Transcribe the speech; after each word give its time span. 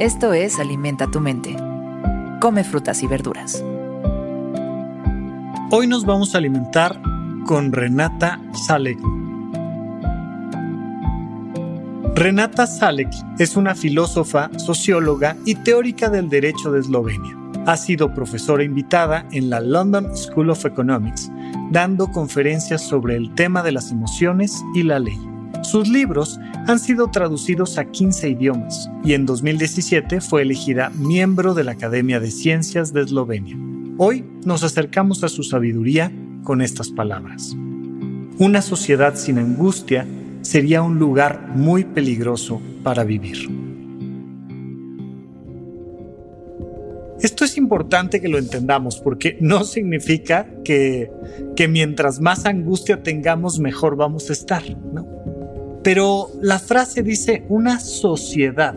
Esto 0.00 0.32
es 0.32 0.58
Alimenta 0.58 1.08
tu 1.08 1.20
mente. 1.20 1.54
Come 2.40 2.64
frutas 2.64 3.00
y 3.04 3.06
verduras. 3.06 3.64
Hoy 5.70 5.86
nos 5.86 6.04
vamos 6.04 6.34
a 6.34 6.38
alimentar 6.38 7.00
con 7.46 7.70
Renata 7.70 8.40
Salek. 8.66 8.98
Renata 12.16 12.66
Salek 12.66 13.08
es 13.38 13.56
una 13.56 13.76
filósofa, 13.76 14.50
socióloga 14.58 15.36
y 15.44 15.54
teórica 15.54 16.10
del 16.10 16.28
derecho 16.28 16.72
de 16.72 16.80
Eslovenia. 16.80 17.38
Ha 17.64 17.76
sido 17.76 18.12
profesora 18.12 18.64
invitada 18.64 19.24
en 19.30 19.48
la 19.48 19.60
London 19.60 20.16
School 20.16 20.50
of 20.50 20.66
Economics, 20.66 21.30
dando 21.70 22.10
conferencias 22.10 22.82
sobre 22.82 23.14
el 23.14 23.32
tema 23.36 23.62
de 23.62 23.70
las 23.70 23.92
emociones 23.92 24.60
y 24.74 24.82
la 24.82 24.98
ley. 24.98 25.33
Sus 25.64 25.88
libros 25.88 26.38
han 26.66 26.78
sido 26.78 27.10
traducidos 27.10 27.78
a 27.78 27.86
15 27.86 28.28
idiomas 28.28 28.90
y 29.02 29.14
en 29.14 29.24
2017 29.24 30.20
fue 30.20 30.42
elegida 30.42 30.90
miembro 30.90 31.54
de 31.54 31.64
la 31.64 31.72
Academia 31.72 32.20
de 32.20 32.30
Ciencias 32.30 32.92
de 32.92 33.00
Eslovenia. 33.00 33.56
Hoy 33.96 34.26
nos 34.44 34.62
acercamos 34.62 35.24
a 35.24 35.28
su 35.28 35.42
sabiduría 35.42 36.12
con 36.42 36.60
estas 36.60 36.90
palabras. 36.90 37.56
Una 38.38 38.60
sociedad 38.60 39.16
sin 39.16 39.38
angustia 39.38 40.06
sería 40.42 40.82
un 40.82 40.98
lugar 40.98 41.52
muy 41.54 41.84
peligroso 41.84 42.60
para 42.82 43.02
vivir. 43.02 43.48
Esto 47.22 47.46
es 47.46 47.56
importante 47.56 48.20
que 48.20 48.28
lo 48.28 48.36
entendamos 48.36 48.98
porque 48.98 49.38
no 49.40 49.64
significa 49.64 50.46
que, 50.62 51.10
que 51.56 51.68
mientras 51.68 52.20
más 52.20 52.44
angustia 52.44 53.02
tengamos, 53.02 53.58
mejor 53.58 53.96
vamos 53.96 54.28
a 54.28 54.34
estar. 54.34 54.62
¿no? 54.92 55.23
Pero 55.84 56.30
la 56.40 56.58
frase 56.58 57.02
dice, 57.02 57.44
una 57.48 57.78
sociedad 57.78 58.74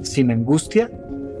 sin 0.00 0.30
angustia 0.30 0.90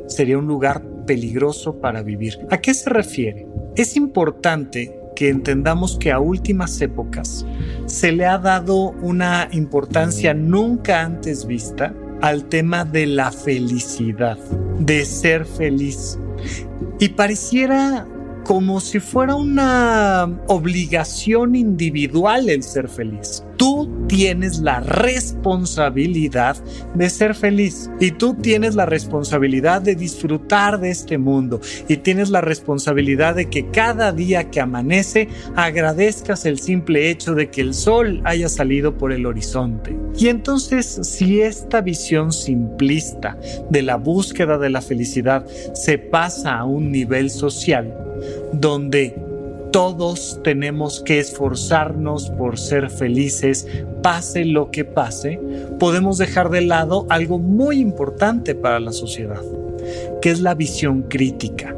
sería 0.06 0.38
un 0.38 0.46
lugar 0.46 0.82
peligroso 1.06 1.80
para 1.80 2.02
vivir. 2.02 2.38
¿A 2.50 2.58
qué 2.58 2.74
se 2.74 2.90
refiere? 2.90 3.48
Es 3.74 3.96
importante 3.96 4.94
que 5.16 5.30
entendamos 5.30 5.96
que 5.98 6.12
a 6.12 6.20
últimas 6.20 6.80
épocas 6.80 7.46
se 7.86 8.12
le 8.12 8.26
ha 8.26 8.38
dado 8.38 8.90
una 9.02 9.48
importancia 9.52 10.34
nunca 10.34 11.00
antes 11.00 11.46
vista 11.46 11.94
al 12.20 12.44
tema 12.44 12.84
de 12.84 13.06
la 13.06 13.32
felicidad, 13.32 14.38
de 14.78 15.04
ser 15.06 15.46
feliz. 15.46 16.18
Y 17.00 17.08
pareciera 17.10 18.06
como 18.44 18.80
si 18.80 19.00
fuera 19.00 19.34
una 19.34 20.40
obligación 20.48 21.54
individual 21.54 22.48
el 22.48 22.62
ser 22.62 22.88
feliz. 22.88 23.44
Tú 23.56 24.01
tienes 24.12 24.58
la 24.58 24.80
responsabilidad 24.80 26.58
de 26.94 27.08
ser 27.08 27.34
feliz 27.34 27.88
y 27.98 28.10
tú 28.10 28.34
tienes 28.34 28.74
la 28.74 28.84
responsabilidad 28.84 29.80
de 29.80 29.94
disfrutar 29.94 30.78
de 30.80 30.90
este 30.90 31.16
mundo 31.16 31.62
y 31.88 31.96
tienes 31.96 32.28
la 32.28 32.42
responsabilidad 32.42 33.36
de 33.36 33.48
que 33.48 33.70
cada 33.70 34.12
día 34.12 34.50
que 34.50 34.60
amanece 34.60 35.28
agradezcas 35.56 36.44
el 36.44 36.58
simple 36.58 37.08
hecho 37.08 37.34
de 37.34 37.48
que 37.48 37.62
el 37.62 37.72
sol 37.72 38.20
haya 38.24 38.50
salido 38.50 38.98
por 38.98 39.12
el 39.12 39.24
horizonte. 39.24 39.96
Y 40.18 40.28
entonces 40.28 41.00
si 41.04 41.40
esta 41.40 41.80
visión 41.80 42.32
simplista 42.32 43.38
de 43.70 43.80
la 43.80 43.96
búsqueda 43.96 44.58
de 44.58 44.68
la 44.68 44.82
felicidad 44.82 45.46
se 45.72 45.96
pasa 45.96 46.58
a 46.58 46.66
un 46.66 46.92
nivel 46.92 47.30
social, 47.30 47.96
donde 48.52 49.31
todos 49.72 50.38
tenemos 50.44 51.00
que 51.00 51.18
esforzarnos 51.18 52.28
por 52.30 52.58
ser 52.58 52.90
felices, 52.90 53.66
pase 54.02 54.44
lo 54.44 54.70
que 54.70 54.84
pase, 54.84 55.40
podemos 55.78 56.18
dejar 56.18 56.50
de 56.50 56.60
lado 56.60 57.06
algo 57.08 57.38
muy 57.38 57.80
importante 57.80 58.54
para 58.54 58.78
la 58.80 58.92
sociedad, 58.92 59.40
que 60.20 60.30
es 60.30 60.40
la 60.40 60.54
visión 60.54 61.02
crítica. 61.02 61.74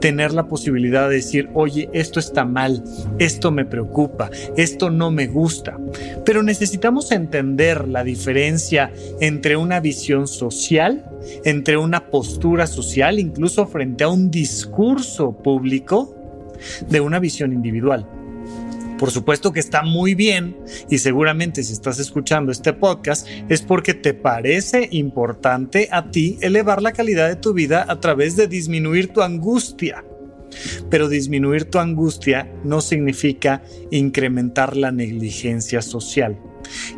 Tener 0.00 0.32
la 0.32 0.48
posibilidad 0.48 1.08
de 1.08 1.16
decir, 1.16 1.48
oye, 1.54 1.88
esto 1.92 2.18
está 2.18 2.44
mal, 2.44 2.82
esto 3.18 3.52
me 3.52 3.64
preocupa, 3.64 4.28
esto 4.56 4.90
no 4.90 5.12
me 5.12 5.28
gusta. 5.28 5.78
Pero 6.24 6.42
necesitamos 6.42 7.12
entender 7.12 7.86
la 7.86 8.02
diferencia 8.02 8.92
entre 9.20 9.56
una 9.56 9.78
visión 9.78 10.26
social, 10.26 11.04
entre 11.44 11.76
una 11.76 12.10
postura 12.10 12.66
social, 12.66 13.20
incluso 13.20 13.66
frente 13.66 14.04
a 14.04 14.08
un 14.08 14.28
discurso 14.28 15.32
público, 15.32 16.19
de 16.88 17.00
una 17.00 17.18
visión 17.18 17.52
individual. 17.52 18.06
Por 19.00 19.10
supuesto 19.10 19.50
que 19.50 19.60
está 19.60 19.82
muy 19.82 20.14
bien 20.14 20.58
y 20.90 20.98
seguramente 20.98 21.62
si 21.62 21.72
estás 21.72 21.98
escuchando 21.98 22.52
este 22.52 22.74
podcast 22.74 23.26
es 23.48 23.62
porque 23.62 23.94
te 23.94 24.12
parece 24.12 24.90
importante 24.92 25.88
a 25.90 26.10
ti 26.10 26.36
elevar 26.42 26.82
la 26.82 26.92
calidad 26.92 27.26
de 27.26 27.36
tu 27.36 27.54
vida 27.54 27.86
a 27.88 27.98
través 27.98 28.36
de 28.36 28.46
disminuir 28.46 29.08
tu 29.08 29.22
angustia. 29.22 30.04
Pero 30.90 31.08
disminuir 31.08 31.64
tu 31.64 31.78
angustia 31.78 32.52
no 32.62 32.82
significa 32.82 33.62
incrementar 33.90 34.76
la 34.76 34.92
negligencia 34.92 35.80
social. 35.80 36.38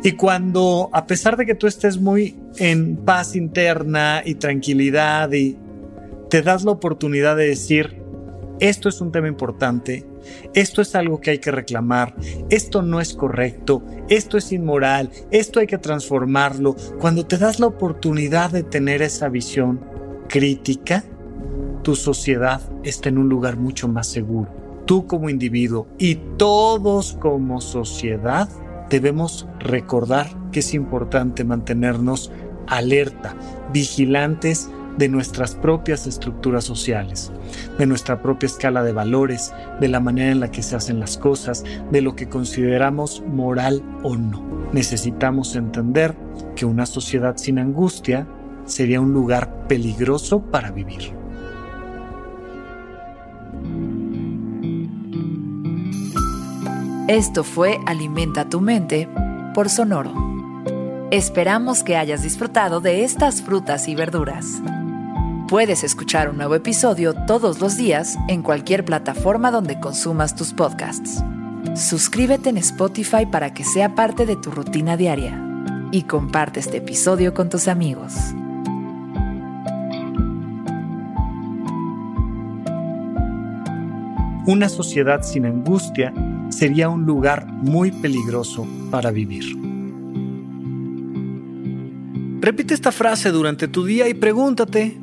Y 0.03 0.11
cuando, 0.13 0.89
a 0.91 1.07
pesar 1.07 1.37
de 1.37 1.45
que 1.45 1.55
tú 1.55 1.67
estés 1.67 2.01
muy 2.01 2.35
en 2.57 2.97
paz 2.97 3.33
interna 3.33 4.23
y 4.25 4.35
tranquilidad 4.35 5.31
y 5.31 5.57
te 6.29 6.41
das 6.41 6.65
la 6.65 6.71
oportunidad 6.71 7.37
de 7.37 7.47
decir, 7.47 8.02
esto 8.59 8.89
es 8.89 9.01
un 9.01 9.11
tema 9.11 9.27
importante, 9.27 10.05
esto 10.53 10.81
es 10.81 10.95
algo 10.95 11.19
que 11.19 11.31
hay 11.31 11.39
que 11.39 11.51
reclamar, 11.51 12.15
esto 12.49 12.81
no 12.81 13.01
es 13.01 13.13
correcto, 13.13 13.83
esto 14.09 14.37
es 14.37 14.51
inmoral, 14.51 15.09
esto 15.31 15.59
hay 15.59 15.67
que 15.67 15.77
transformarlo. 15.77 16.75
Cuando 16.99 17.25
te 17.25 17.37
das 17.37 17.59
la 17.59 17.67
oportunidad 17.67 18.51
de 18.51 18.63
tener 18.63 19.01
esa 19.01 19.29
visión 19.29 19.81
crítica, 20.27 21.03
tu 21.83 21.95
sociedad 21.95 22.61
está 22.83 23.09
en 23.09 23.17
un 23.17 23.29
lugar 23.29 23.57
mucho 23.57 23.87
más 23.87 24.07
seguro. 24.07 24.49
Tú 24.85 25.07
como 25.07 25.29
individuo 25.29 25.87
y 25.97 26.15
todos 26.37 27.13
como 27.19 27.61
sociedad 27.61 28.49
debemos 28.89 29.47
recordar 29.59 30.29
que 30.51 30.59
es 30.59 30.73
importante 30.73 31.43
mantenernos 31.43 32.31
alerta, 32.67 33.35
vigilantes 33.71 34.69
de 34.97 35.09
nuestras 35.09 35.55
propias 35.55 36.07
estructuras 36.07 36.63
sociales, 36.63 37.31
de 37.77 37.85
nuestra 37.85 38.21
propia 38.21 38.47
escala 38.47 38.83
de 38.83 38.93
valores, 38.93 39.53
de 39.79 39.87
la 39.87 39.99
manera 39.99 40.31
en 40.31 40.39
la 40.39 40.51
que 40.51 40.63
se 40.63 40.75
hacen 40.75 40.99
las 40.99 41.17
cosas, 41.17 41.63
de 41.91 42.01
lo 42.01 42.15
que 42.15 42.29
consideramos 42.29 43.23
moral 43.27 43.83
o 44.03 44.15
no. 44.15 44.43
Necesitamos 44.71 45.55
entender 45.55 46.15
que 46.55 46.65
una 46.65 46.85
sociedad 46.85 47.37
sin 47.37 47.59
angustia 47.59 48.27
sería 48.65 49.01
un 49.01 49.13
lugar 49.13 49.67
peligroso 49.67 50.41
para 50.41 50.71
vivir. 50.71 51.13
Esto 57.07 57.43
fue 57.43 57.79
Alimenta 57.85 58.47
tu 58.47 58.61
mente 58.61 59.09
por 59.53 59.69
Sonoro. 59.69 60.13
Esperamos 61.11 61.83
que 61.83 61.97
hayas 61.97 62.23
disfrutado 62.23 62.79
de 62.79 63.03
estas 63.03 63.41
frutas 63.41 63.87
y 63.87 63.93
verduras. 63.93 64.61
Puedes 65.53 65.83
escuchar 65.83 66.31
un 66.31 66.37
nuevo 66.37 66.55
episodio 66.55 67.13
todos 67.13 67.61
los 67.61 67.77
días 67.77 68.17
en 68.27 68.41
cualquier 68.41 68.83
plataforma 68.83 69.51
donde 69.51 69.79
consumas 69.79 70.35
tus 70.35 70.51
podcasts. 70.51 71.23
Suscríbete 71.75 72.49
en 72.49 72.57
Spotify 72.57 73.27
para 73.31 73.53
que 73.53 73.63
sea 73.63 73.93
parte 73.93 74.25
de 74.25 74.35
tu 74.35 74.49
rutina 74.49 74.97
diaria 74.97 75.39
y 75.91 76.05
comparte 76.05 76.59
este 76.59 76.77
episodio 76.77 77.35
con 77.35 77.49
tus 77.49 77.67
amigos. 77.67 78.15
Una 84.47 84.69
sociedad 84.69 85.21
sin 85.21 85.45
angustia 85.45 86.15
sería 86.49 86.89
un 86.89 87.05
lugar 87.05 87.45
muy 87.45 87.91
peligroso 87.91 88.65
para 88.89 89.11
vivir. 89.11 89.55
Repite 92.41 92.73
esta 92.73 92.91
frase 92.91 93.29
durante 93.29 93.67
tu 93.67 93.85
día 93.85 94.09
y 94.09 94.15
pregúntate, 94.15 95.02